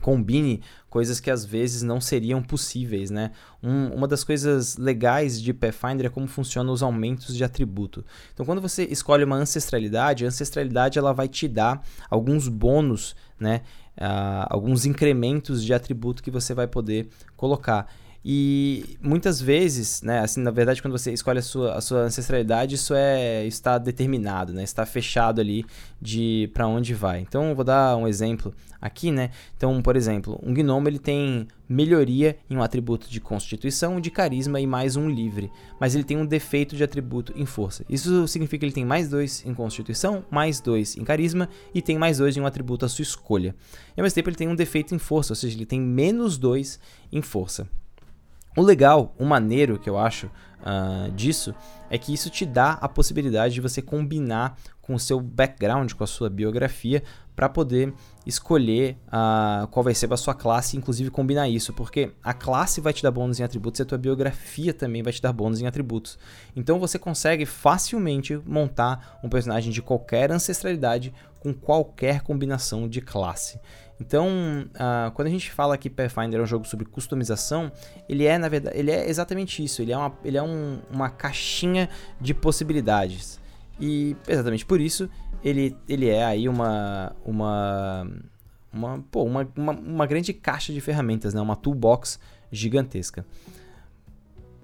combine 0.01 0.61
coisas 0.89 1.19
que 1.19 1.31
às 1.31 1.45
vezes 1.45 1.81
não 1.81 2.01
seriam 2.01 2.41
possíveis, 2.41 3.09
né? 3.09 3.31
Um, 3.63 3.87
uma 3.93 4.07
das 4.07 4.23
coisas 4.23 4.75
legais 4.77 5.41
de 5.41 5.53
Pathfinder 5.53 6.07
é 6.07 6.09
como 6.09 6.27
funcionam 6.27 6.73
os 6.73 6.83
aumentos 6.83 7.35
de 7.35 7.43
atributo. 7.43 8.03
Então, 8.33 8.45
quando 8.45 8.61
você 8.61 8.83
escolhe 8.83 9.23
uma 9.23 9.37
ancestralidade, 9.37 10.25
a 10.25 10.27
ancestralidade 10.27 10.99
ela 10.99 11.13
vai 11.13 11.27
te 11.27 11.47
dar 11.47 11.81
alguns 12.09 12.47
bônus, 12.47 13.15
né? 13.39 13.61
Uh, 13.97 14.47
alguns 14.49 14.85
incrementos 14.85 15.63
de 15.63 15.73
atributo 15.73 16.23
que 16.23 16.31
você 16.31 16.53
vai 16.53 16.67
poder 16.67 17.07
colocar. 17.35 17.87
E 18.23 18.97
muitas 19.01 19.41
vezes, 19.41 20.03
né, 20.03 20.19
assim, 20.19 20.41
na 20.41 20.51
verdade, 20.51 20.79
quando 20.79 20.95
você 20.95 21.11
escolhe 21.11 21.39
a 21.39 21.41
sua, 21.41 21.73
a 21.73 21.81
sua 21.81 22.01
ancestralidade, 22.01 22.75
isso 22.75 22.93
é 22.93 23.45
está 23.47 23.79
determinado, 23.79 24.53
né? 24.53 24.63
Está 24.63 24.85
fechado 24.85 25.41
ali 25.41 25.65
de 25.99 26.49
para 26.53 26.67
onde 26.67 26.93
vai. 26.93 27.19
Então, 27.21 27.55
vou 27.55 27.65
dar 27.65 27.97
um 27.97 28.07
exemplo 28.07 28.53
aqui, 28.79 29.11
né? 29.11 29.31
Então, 29.57 29.81
por 29.81 29.95
exemplo, 29.95 30.39
um 30.43 30.53
gnomo 30.53 30.87
ele 30.87 30.99
tem 30.99 31.47
melhoria 31.67 32.37
em 32.47 32.57
um 32.57 32.61
atributo 32.61 33.09
de 33.09 33.19
constituição, 33.19 33.99
de 33.99 34.11
carisma 34.11 34.59
e 34.59 34.67
mais 34.67 34.95
um 34.95 35.09
livre, 35.09 35.49
mas 35.79 35.95
ele 35.95 36.03
tem 36.03 36.17
um 36.17 36.25
defeito 36.25 36.75
de 36.75 36.83
atributo 36.83 37.33
em 37.35 37.45
força. 37.47 37.83
Isso 37.89 38.27
significa 38.27 38.59
que 38.59 38.65
ele 38.65 38.73
tem 38.73 38.85
mais 38.85 39.09
dois 39.09 39.43
em 39.47 39.53
constituição, 39.53 40.23
mais 40.29 40.59
dois 40.59 40.95
em 40.95 41.03
carisma 41.03 41.49
e 41.73 41.81
tem 41.81 41.97
mais 41.97 42.19
dois 42.19 42.37
em 42.37 42.41
um 42.41 42.45
atributo 42.45 42.85
à 42.85 42.89
sua 42.89 43.03
escolha. 43.03 43.55
E 43.97 43.99
ao 43.99 44.03
mesmo 44.03 44.13
tempo 44.13 44.29
ele 44.29 44.37
tem 44.37 44.47
um 44.47 44.55
defeito 44.55 44.93
em 44.93 44.99
força, 44.99 45.31
ou 45.31 45.35
seja, 45.35 45.55
ele 45.55 45.65
tem 45.65 45.81
menos 45.81 46.37
dois 46.37 46.79
em 47.11 47.21
força. 47.21 47.67
O 48.55 48.61
legal, 48.61 49.15
o 49.17 49.25
maneiro 49.25 49.79
que 49.79 49.89
eu 49.89 49.97
acho 49.97 50.27
uh, 50.27 51.09
disso 51.11 51.55
é 51.89 51.97
que 51.97 52.13
isso 52.13 52.29
te 52.29 52.45
dá 52.45 52.73
a 52.73 52.89
possibilidade 52.89 53.53
de 53.53 53.61
você 53.61 53.81
combinar 53.81 54.57
com 54.81 54.93
o 54.93 54.99
seu 54.99 55.21
background, 55.21 55.93
com 55.93 56.03
a 56.03 56.07
sua 56.07 56.29
biografia, 56.29 57.01
para 57.33 57.47
poder 57.47 57.93
escolher 58.25 58.97
uh, 59.07 59.67
qual 59.67 59.83
vai 59.83 59.95
ser 59.95 60.11
a 60.11 60.17
sua 60.17 60.33
classe, 60.33 60.75
inclusive 60.75 61.09
combinar 61.09 61.47
isso, 61.47 61.71
porque 61.71 62.11
a 62.21 62.33
classe 62.33 62.81
vai 62.81 62.91
te 62.91 63.01
dar 63.01 63.11
bônus 63.11 63.39
em 63.39 63.43
atributos 63.43 63.79
e 63.79 63.83
a 63.83 63.85
tua 63.85 63.97
biografia 63.97 64.73
também 64.73 65.01
vai 65.01 65.13
te 65.13 65.21
dar 65.21 65.31
bônus 65.31 65.61
em 65.61 65.65
atributos. 65.65 66.19
Então 66.53 66.77
você 66.77 66.99
consegue 66.99 67.45
facilmente 67.45 68.35
montar 68.45 69.19
um 69.23 69.29
personagem 69.29 69.71
de 69.71 69.81
qualquer 69.81 70.29
ancestralidade 70.29 71.13
com 71.39 71.53
qualquer 71.53 72.21
combinação 72.21 72.87
de 72.87 73.01
classe. 73.01 73.59
Então, 74.01 74.27
uh, 74.73 75.11
quando 75.11 75.27
a 75.27 75.31
gente 75.31 75.51
fala 75.51 75.77
que 75.77 75.87
Pathfinder 75.87 76.39
é 76.39 76.43
um 76.43 76.45
jogo 76.47 76.65
sobre 76.65 76.85
customização, 76.85 77.71
ele 78.09 78.25
é, 78.25 78.35
na 78.35 78.49
verdade, 78.49 78.75
ele 78.75 78.89
é 78.89 79.07
exatamente 79.07 79.63
isso. 79.63 79.79
Ele 79.79 79.91
é 79.91 79.97
uma, 79.97 80.11
ele 80.25 80.37
é 80.37 80.41
um, 80.41 80.79
uma 80.91 81.07
caixinha 81.07 81.87
de 82.19 82.33
possibilidades. 82.33 83.39
E 83.79 84.15
exatamente 84.27 84.65
por 84.65 84.81
isso, 84.81 85.07
ele, 85.43 85.77
ele 85.87 86.09
é 86.09 86.25
aí 86.25 86.49
uma, 86.49 87.15
uma, 87.23 88.07
uma, 88.73 89.03
pô, 89.11 89.21
uma, 89.23 89.47
uma, 89.55 89.73
uma 89.73 90.05
grande 90.07 90.33
caixa 90.33 90.73
de 90.73 90.81
ferramentas, 90.81 91.35
né? 91.35 91.39
uma 91.39 91.55
toolbox 91.55 92.19
gigantesca. 92.51 93.23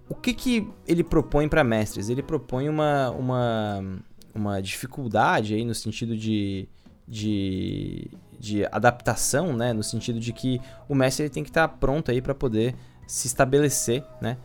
O 0.10 0.16
que, 0.16 0.34
que 0.34 0.68
ele 0.88 1.04
propõe 1.04 1.48
para 1.48 1.64
mestres? 1.64 2.10
Ele 2.10 2.24
propõe 2.24 2.70
uma, 2.70 3.12
uma, 3.12 4.02
uma 4.34 4.62
dificuldade 4.64 5.54
aí 5.54 5.64
no 5.64 5.76
sentido 5.76 6.18
de, 6.18 6.68
de 7.08 8.10
de 8.40 8.66
adaptação, 8.72 9.56
né, 9.56 9.74
no 9.74 9.84
sentido 9.84 10.20
de 10.20 10.32
que 10.32 10.60
o 10.88 10.96
mestre 10.96 11.24
ele 11.24 11.30
tem 11.30 11.44
que 11.44 11.50
estar 11.50 11.68
pronto 11.68 12.12
aí 12.12 12.22
para 12.22 12.36
poder 12.36 12.76
se 13.08 13.28
estabelecer, 13.28 14.04
né, 14.22 14.38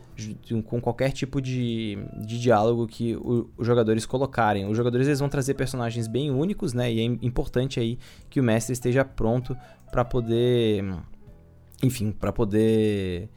com 0.65 0.79
qualquer 0.79 1.11
tipo 1.11 1.41
de, 1.41 1.97
de 2.25 2.39
diálogo 2.39 2.87
que 2.87 3.15
o, 3.17 3.49
os 3.57 3.67
jogadores 3.67 4.05
colocarem. 4.05 4.65
Os 4.69 4.77
jogadores 4.77 5.05
eles 5.05 5.19
vão 5.19 5.27
trazer 5.27 5.53
personagens 5.53 6.07
bem 6.07 6.31
únicos, 6.31 6.73
né, 6.73 6.91
e 6.91 6.99
é 6.99 7.03
importante 7.03 7.79
aí 7.79 7.99
que 8.29 8.39
o 8.39 8.43
mestre 8.43 8.71
esteja 8.71 9.03
pronto 9.03 9.55
para 9.91 10.05
poder, 10.05 10.83
enfim, 11.83 12.11
para 12.11 12.31
poder 12.31 13.29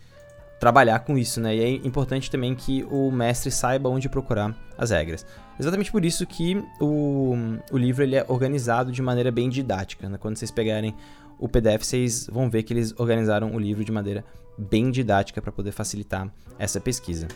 trabalhar 0.58 1.00
com 1.00 1.18
isso, 1.18 1.40
né? 1.40 1.54
E 1.54 1.60
é 1.60 1.70
importante 1.86 2.30
também 2.30 2.54
que 2.54 2.84
o 2.90 3.10
mestre 3.10 3.50
saiba 3.50 3.88
onde 3.88 4.08
procurar 4.08 4.56
as 4.78 4.90
regras. 4.90 5.26
Exatamente 5.58 5.92
por 5.92 6.04
isso 6.04 6.26
que 6.26 6.62
o, 6.80 7.34
o 7.70 7.76
livro 7.76 8.02
ele 8.02 8.16
é 8.16 8.24
organizado 8.28 8.90
de 8.90 9.02
maneira 9.02 9.30
bem 9.30 9.48
didática. 9.48 10.08
Né? 10.08 10.18
Quando 10.18 10.36
vocês 10.36 10.50
pegarem 10.50 10.94
o 11.38 11.48
PDF, 11.48 11.82
vocês 11.82 12.26
vão 12.32 12.48
ver 12.48 12.62
que 12.62 12.72
eles 12.72 12.94
organizaram 12.98 13.54
o 13.54 13.58
livro 13.58 13.84
de 13.84 13.92
maneira 13.92 14.24
bem 14.56 14.90
didática 14.90 15.40
para 15.40 15.52
poder 15.52 15.72
facilitar 15.72 16.32
essa 16.58 16.80
pesquisa. 16.80 17.28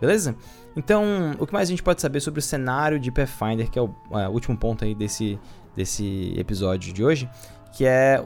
Beleza? 0.00 0.36
Então, 0.76 1.32
o 1.38 1.46
que 1.46 1.52
mais 1.52 1.68
a 1.68 1.70
gente 1.70 1.82
pode 1.82 2.00
saber 2.00 2.20
sobre 2.20 2.38
o 2.38 2.42
cenário 2.42 3.00
de 3.00 3.10
Pathfinder, 3.10 3.68
que 3.68 3.78
é 3.78 3.82
o 3.82 3.90
é, 4.12 4.28
último 4.28 4.56
ponto 4.56 4.84
aí 4.84 4.94
desse, 4.94 5.38
desse 5.74 6.34
episódio 6.36 6.92
de 6.92 7.02
hoje, 7.02 7.28
que 7.72 7.84
é 7.84 8.22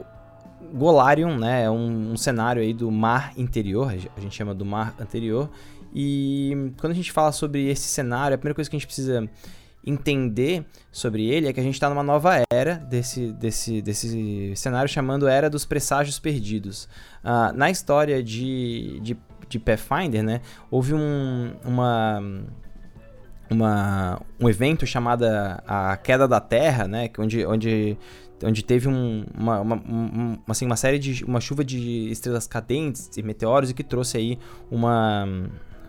Golarion, 0.72 1.36
né? 1.36 1.64
É 1.64 1.70
um, 1.70 2.12
um 2.12 2.16
cenário 2.16 2.62
aí 2.62 2.72
do 2.72 2.90
mar 2.90 3.32
interior, 3.36 3.90
a 4.16 4.20
gente 4.20 4.34
chama 4.34 4.54
do 4.54 4.64
mar 4.64 4.94
anterior, 5.00 5.50
e 5.94 6.72
quando 6.80 6.92
a 6.92 6.94
gente 6.94 7.12
fala 7.12 7.32
sobre 7.32 7.68
esse 7.68 7.88
cenário, 7.88 8.34
a 8.34 8.38
primeira 8.38 8.54
coisa 8.54 8.68
que 8.68 8.76
a 8.76 8.78
gente 8.78 8.86
precisa 8.86 9.28
entender 9.84 10.64
sobre 10.90 11.26
ele 11.26 11.48
é 11.48 11.52
que 11.52 11.60
a 11.60 11.62
gente 11.62 11.74
está 11.74 11.88
numa 11.88 12.02
nova 12.02 12.42
era 12.52 12.76
desse, 12.76 13.32
desse, 13.32 13.82
desse 13.82 14.52
cenário 14.54 14.88
chamando 14.88 15.26
Era 15.26 15.50
dos 15.50 15.64
Presságios 15.64 16.18
Perdidos. 16.18 16.88
Uh, 17.24 17.52
na 17.54 17.70
história 17.70 18.22
de, 18.22 19.00
de, 19.00 19.16
de 19.48 19.58
Pathfinder, 19.58 20.22
né, 20.22 20.40
houve 20.70 20.94
um, 20.94 21.52
uma, 21.64 22.22
uma, 23.50 24.20
um 24.40 24.48
evento 24.48 24.86
chamado 24.86 25.24
a 25.66 25.96
Queda 25.96 26.28
da 26.28 26.40
Terra, 26.40 26.86
né, 26.86 27.10
onde, 27.18 27.44
onde 27.44 27.98
onde 28.42 28.62
teve 28.64 28.88
um, 28.88 29.24
uma, 29.34 29.60
uma, 29.60 30.38
assim, 30.48 30.66
uma 30.66 30.76
série 30.76 30.98
de 30.98 31.24
uma 31.24 31.40
chuva 31.40 31.64
de 31.64 32.10
estrelas 32.10 32.46
cadentes 32.46 33.10
e 33.16 33.22
meteoros 33.22 33.70
e 33.70 33.74
que 33.74 33.84
trouxe 33.84 34.16
aí 34.16 34.38
uma 34.70 35.26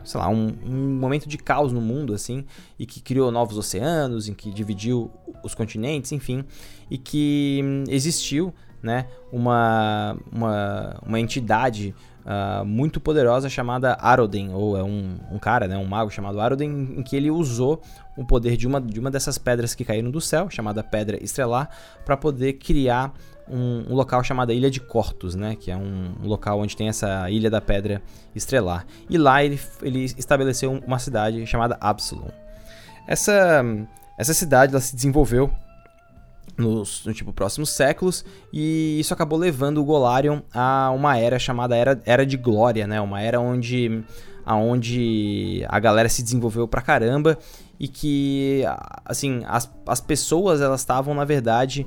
sei 0.04 0.20
lá, 0.20 0.30
um, 0.30 0.54
um, 0.66 1.00
momento 1.00 1.28
de 1.28 1.38
caos 1.38 1.72
no 1.72 1.80
mundo, 1.80 2.14
assim, 2.14 2.46
e 2.78 2.86
que 2.86 3.02
criou 3.02 3.32
novos 3.32 3.58
oceanos, 3.58 4.28
em 4.28 4.34
que 4.34 4.52
dividiu 4.52 5.10
os 5.44 5.56
continentes, 5.56 6.12
enfim, 6.12 6.44
e 6.90 6.98
que 6.98 7.62
hum, 7.64 7.84
existiu, 7.88 8.54
né, 8.82 9.08
uma, 9.32 10.18
uma, 10.30 11.00
uma 11.06 11.20
entidade 11.20 11.96
uh, 12.26 12.66
muito 12.66 13.00
poderosa 13.00 13.50
chamada 13.50 13.98
Aroden, 14.00 14.54
ou 14.54 14.78
é 14.78 14.84
um, 14.84 15.18
um 15.32 15.40
cara, 15.40 15.68
né, 15.68 15.78
um 15.78 15.86
mago 15.86 16.10
chamado 16.10 16.40
Aroden, 16.40 16.70
em 16.98 17.04
que 17.04 17.16
ele 17.16 17.30
usou 17.30 17.82
o 18.18 18.26
poder 18.26 18.58
de 18.58 18.68
uma, 18.68 18.80
de 18.80 19.00
uma 19.00 19.10
dessas 19.10 19.38
pedras 19.38 19.74
que 19.74 19.84
caíram 19.84 20.12
do 20.12 20.22
céu, 20.22 20.50
chamada 20.50 20.84
Pedra 20.84 21.22
Estrelar, 21.24 21.70
para 22.06 22.16
poder 22.16 22.54
criar 22.54 23.14
um, 23.48 23.92
um, 23.92 23.96
local 23.96 24.24
chamado 24.24 24.54
Ilha 24.54 24.70
de 24.70 24.80
Cortos, 24.80 25.36
né? 25.36 25.56
Que 25.56 25.72
é 25.72 25.76
um, 25.76 26.14
um, 26.22 26.28
local 26.28 26.60
onde 26.60 26.78
tem 26.78 26.88
essa 26.88 27.30
Ilha 27.30 27.50
da 27.50 27.60
Pedra 27.60 28.02
Estrelar. 28.36 28.86
E 29.10 29.18
lá 29.18 29.44
ele, 29.44 29.60
ele 29.82 30.06
estabeleceu 30.06 30.72
uma 30.86 31.00
cidade 31.00 31.46
chamada 31.46 31.78
Absalom. 31.82 32.30
Essa, 33.08 33.64
essa 34.18 34.34
cidade 34.34 34.72
ela 34.72 34.82
se 34.82 34.96
desenvolveu 34.96 35.52
nos 36.58 37.06
no, 37.06 37.14
tipo, 37.14 37.34
próximos 37.34 37.70
séculos 37.72 38.24
e 38.52 39.00
isso 39.00 39.14
acabou 39.14 39.40
levando 39.40 39.80
o 39.80 39.84
Golarion 39.84 40.42
a 40.54 40.92
uma 40.92 41.18
era 41.18 41.40
chamada 41.40 41.76
Era, 41.76 42.02
era 42.06 42.26
de 42.26 42.38
Glória, 42.38 42.86
né? 42.86 43.02
Uma 43.02 43.22
era 43.22 43.40
onde, 43.40 44.04
aonde 44.46 45.66
a 45.68 45.80
galera 45.80 46.10
se 46.10 46.22
desenvolveu 46.22 46.68
pra 46.68 46.82
caramba 46.82 47.38
e 47.80 47.88
que, 47.88 48.64
assim, 49.04 49.44
as, 49.48 49.70
as 49.88 50.00
pessoas 50.00 50.62
elas 50.62 50.82
estavam, 50.82 51.14
na 51.14 51.26
verdade, 51.26 51.86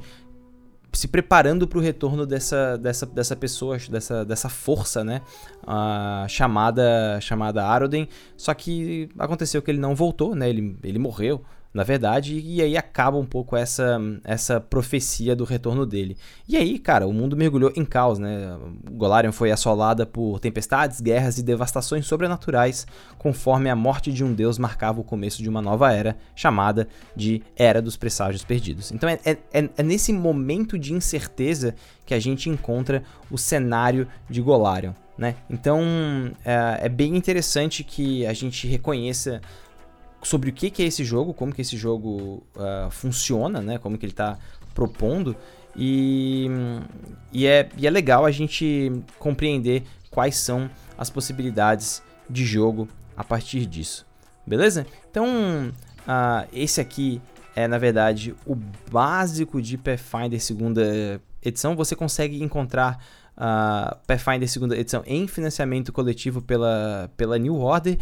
se 0.92 1.06
preparando 1.06 1.68
para 1.68 1.78
o 1.78 1.80
retorno 1.82 2.26
dessa, 2.26 2.76
dessa, 2.78 3.06
dessa 3.06 3.36
pessoa, 3.36 3.76
dessa, 3.90 4.24
dessa 4.24 4.48
força, 4.48 5.04
né? 5.04 5.20
Uh, 5.62 6.28
chamada 6.28 7.20
chamada 7.20 7.64
Aroden. 7.64 8.08
Só 8.36 8.54
que 8.54 9.08
aconteceu 9.18 9.60
que 9.62 9.70
ele 9.70 9.78
não 9.78 9.94
voltou, 9.94 10.34
né? 10.34 10.48
Ele, 10.48 10.76
ele 10.82 10.98
morreu 10.98 11.42
na 11.76 11.84
verdade, 11.84 12.40
e 12.42 12.62
aí 12.62 12.74
acaba 12.74 13.18
um 13.18 13.26
pouco 13.26 13.54
essa, 13.54 14.00
essa 14.24 14.58
profecia 14.58 15.36
do 15.36 15.44
retorno 15.44 15.84
dele. 15.84 16.16
E 16.48 16.56
aí, 16.56 16.78
cara, 16.78 17.06
o 17.06 17.12
mundo 17.12 17.36
mergulhou 17.36 17.70
em 17.76 17.84
caos, 17.84 18.18
né? 18.18 18.56
Golarion 18.92 19.30
foi 19.30 19.50
assolada 19.50 20.06
por 20.06 20.40
tempestades, 20.40 21.02
guerras 21.02 21.36
e 21.36 21.42
devastações 21.42 22.06
sobrenaturais, 22.06 22.86
conforme 23.18 23.68
a 23.68 23.76
morte 23.76 24.10
de 24.10 24.24
um 24.24 24.32
deus 24.32 24.56
marcava 24.56 25.02
o 25.02 25.04
começo 25.04 25.42
de 25.42 25.50
uma 25.50 25.60
nova 25.60 25.92
era, 25.92 26.16
chamada 26.34 26.88
de 27.14 27.42
Era 27.54 27.82
dos 27.82 27.94
Presságios 27.94 28.42
Perdidos. 28.42 28.90
Então 28.90 29.06
é, 29.06 29.18
é, 29.22 29.38
é 29.52 29.82
nesse 29.82 30.14
momento 30.14 30.78
de 30.78 30.94
incerteza 30.94 31.74
que 32.06 32.14
a 32.14 32.18
gente 32.18 32.48
encontra 32.48 33.02
o 33.30 33.36
cenário 33.36 34.08
de 34.30 34.40
Golarion. 34.40 34.94
Né? 35.18 35.34
Então 35.50 35.82
é, 36.42 36.86
é 36.86 36.88
bem 36.88 37.16
interessante 37.16 37.84
que 37.84 38.24
a 38.26 38.32
gente 38.32 38.66
reconheça 38.66 39.42
sobre 40.26 40.50
o 40.50 40.52
que, 40.52 40.70
que 40.70 40.82
é 40.82 40.86
esse 40.86 41.04
jogo, 41.04 41.32
como 41.32 41.54
que 41.54 41.60
esse 41.60 41.76
jogo 41.76 42.42
uh, 42.56 42.90
funciona, 42.90 43.60
né? 43.60 43.78
Como 43.78 43.96
que 43.96 44.04
ele 44.04 44.12
está 44.12 44.36
propondo. 44.74 45.36
E, 45.76 46.48
e, 47.32 47.46
é, 47.46 47.68
e 47.76 47.86
é 47.86 47.90
legal 47.90 48.26
a 48.26 48.30
gente 48.32 48.90
compreender 49.20 49.84
quais 50.10 50.36
são 50.36 50.68
as 50.98 51.08
possibilidades 51.10 52.02
de 52.28 52.44
jogo 52.44 52.88
a 53.16 53.22
partir 53.22 53.66
disso. 53.66 54.04
Beleza? 54.44 54.84
Então, 55.08 55.72
uh, 56.08 56.48
esse 56.52 56.80
aqui 56.80 57.20
é, 57.54 57.68
na 57.68 57.78
verdade, 57.78 58.34
o 58.44 58.56
básico 58.90 59.62
de 59.62 59.78
Pathfinder 59.78 60.40
segunda 60.40 61.20
edição. 61.40 61.76
Você 61.76 61.94
consegue 61.94 62.42
encontrar 62.42 63.00
uh, 63.36 63.96
Pathfinder 64.06 64.48
segunda 64.48 64.76
edição 64.76 65.04
em 65.06 65.28
financiamento 65.28 65.92
coletivo 65.92 66.42
pela, 66.42 67.10
pela 67.16 67.38
New 67.38 67.54
Order. 67.54 67.96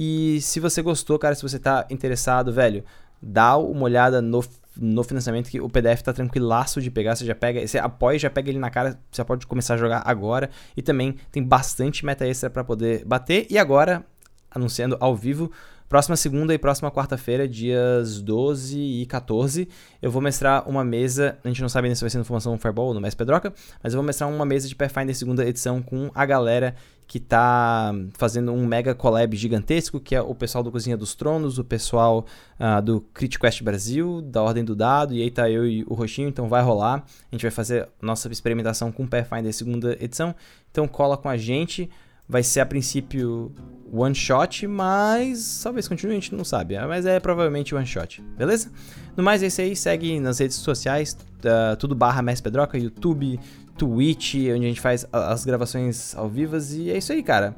E 0.00 0.40
se 0.40 0.60
você 0.60 0.80
gostou, 0.80 1.18
cara, 1.18 1.34
se 1.34 1.42
você 1.42 1.58
tá 1.58 1.84
interessado, 1.90 2.52
velho, 2.52 2.84
dá 3.20 3.56
uma 3.56 3.82
olhada 3.82 4.22
no, 4.22 4.44
no 4.76 5.02
financiamento 5.02 5.50
que 5.50 5.60
o 5.60 5.68
PDF 5.68 6.02
tá 6.02 6.12
tranquilaço 6.12 6.80
de 6.80 6.88
pegar. 6.88 7.16
Você 7.16 7.24
já 7.24 7.34
pega, 7.34 7.66
você 7.66 7.80
apoia, 7.80 8.16
já 8.16 8.30
pega 8.30 8.48
ele 8.48 8.60
na 8.60 8.70
cara, 8.70 8.96
você 9.10 9.24
pode 9.24 9.44
começar 9.44 9.74
a 9.74 9.76
jogar 9.76 10.04
agora. 10.06 10.50
E 10.76 10.82
também 10.82 11.16
tem 11.32 11.42
bastante 11.42 12.06
meta 12.06 12.24
extra 12.24 12.48
para 12.48 12.62
poder 12.62 13.04
bater. 13.04 13.48
E 13.50 13.58
agora, 13.58 14.06
anunciando 14.48 14.96
ao 15.00 15.16
vivo, 15.16 15.50
Próxima 15.88 16.16
segunda 16.16 16.52
e 16.52 16.58
próxima 16.58 16.90
quarta-feira, 16.90 17.48
dias 17.48 18.20
12 18.20 18.78
e 18.78 19.06
14, 19.06 19.66
eu 20.02 20.10
vou 20.10 20.20
mestrar 20.20 20.68
uma 20.68 20.84
mesa. 20.84 21.38
A 21.42 21.48
gente 21.48 21.62
não 21.62 21.68
sabe 21.68 21.86
ainda 21.86 21.94
se 21.94 22.02
vai 22.02 22.10
ser 22.10 22.18
no 22.18 22.26
Formação 22.26 22.58
Fireball 22.58 22.88
ou 22.88 22.94
no 22.94 23.00
Mestre 23.00 23.16
Pedroca, 23.16 23.54
mas 23.82 23.94
eu 23.94 23.98
vou 23.98 24.06
mestrar 24.06 24.28
uma 24.28 24.44
mesa 24.44 24.68
de 24.68 24.76
Pathfinder 24.76 25.14
segunda 25.14 25.48
edição 25.48 25.80
com 25.80 26.10
a 26.14 26.26
galera 26.26 26.74
que 27.06 27.18
tá 27.18 27.94
fazendo 28.18 28.52
um 28.52 28.66
mega 28.66 28.94
collab 28.94 29.34
gigantesco, 29.34 29.98
que 29.98 30.14
é 30.14 30.20
o 30.20 30.34
pessoal 30.34 30.62
do 30.62 30.70
Cozinha 30.70 30.94
dos 30.94 31.14
Tronos, 31.14 31.58
o 31.58 31.64
pessoal 31.64 32.26
uh, 32.60 32.82
do 32.82 33.00
Crit 33.00 33.38
Quest 33.38 33.62
Brasil, 33.62 34.20
da 34.20 34.42
Ordem 34.42 34.62
do 34.62 34.76
Dado, 34.76 35.14
e 35.14 35.22
aí 35.22 35.30
tá 35.30 35.48
eu 35.48 35.66
e 35.66 35.84
o 35.84 35.94
Roxinho, 35.94 36.28
então 36.28 36.50
vai 36.50 36.62
rolar. 36.62 37.02
A 37.32 37.34
gente 37.34 37.40
vai 37.40 37.50
fazer 37.50 37.88
nossa 38.02 38.30
experimentação 38.30 38.92
com 38.92 39.06
Pathfinder 39.06 39.54
segunda 39.54 39.96
edição, 39.98 40.34
então 40.70 40.86
cola 40.86 41.16
com 41.16 41.30
a 41.30 41.36
gente. 41.38 41.88
Vai 42.28 42.42
ser 42.42 42.60
a 42.60 42.66
princípio 42.66 43.52
one 43.92 44.14
shot, 44.14 44.66
mas 44.66 45.60
talvez 45.62 45.88
continue, 45.88 46.12
a 46.12 46.20
gente 46.20 46.34
não 46.34 46.44
sabe. 46.44 46.76
Ah, 46.76 46.86
mas 46.86 47.06
é 47.06 47.18
provavelmente 47.18 47.74
one 47.74 47.86
shot, 47.86 48.22
beleza? 48.36 48.70
No 49.16 49.22
mais 49.22 49.42
é 49.42 49.46
isso 49.46 49.60
aí, 49.60 49.74
segue 49.74 50.20
nas 50.20 50.38
redes 50.38 50.56
sociais, 50.56 51.16
uh, 51.38 51.76
tudo 51.76 51.94
barra 51.94 52.22
Mestre 52.22 52.44
Pedroca, 52.44 52.78
YouTube, 52.78 53.40
Twitch, 53.76 54.34
onde 54.34 54.66
a 54.66 54.68
gente 54.68 54.80
faz 54.80 55.06
as 55.12 55.44
gravações 55.44 56.14
ao 56.14 56.28
vivo. 56.28 56.56
E 56.72 56.90
é 56.90 56.98
isso 56.98 57.12
aí, 57.12 57.22
cara. 57.22 57.54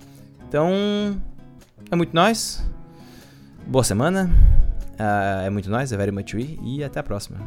Então, 0.49 0.71
é 1.91 1.97
muito 1.97 2.15
nós. 2.15 2.63
Boa 3.67 3.85
semana. 3.85 4.31
Uh, 4.95 5.47
é 5.47 5.51
muito 5.51 5.71
nós, 5.71 5.93
é 5.93 5.97
very 5.97 6.13
much 6.13 6.35
we. 6.35 6.59
E 6.63 6.85
até 6.85 7.01
a 7.01 7.03
próxima. 7.03 7.39